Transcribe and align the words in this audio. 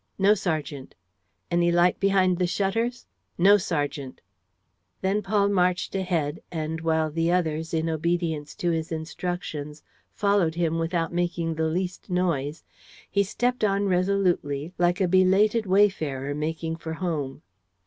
"No, 0.17 0.33
sergeant." 0.33 0.95
"Any 1.51 1.71
light 1.71 1.99
behind 1.99 2.39
the 2.39 2.47
shutters?" 2.47 3.05
"No, 3.37 3.57
sergeant." 3.57 4.19
Then 5.01 5.21
Paul 5.21 5.49
marched 5.49 5.93
ahead 5.93 6.41
and, 6.51 6.81
while 6.81 7.11
the 7.11 7.31
others, 7.31 7.71
in 7.71 7.87
obedience 7.87 8.55
to 8.55 8.71
his 8.71 8.91
instructions, 8.91 9.83
followed 10.15 10.55
him 10.55 10.79
without 10.79 11.13
making 11.13 11.53
the 11.53 11.67
least 11.67 12.09
noise, 12.09 12.63
he 13.11 13.21
stepped 13.23 13.63
on 13.63 13.85
resolutely, 13.85 14.73
like 14.79 14.99
a 15.01 15.07
belated 15.07 15.67
wayfarer 15.67 16.33
making 16.33 16.77
for 16.77 16.93
home. 16.93 17.43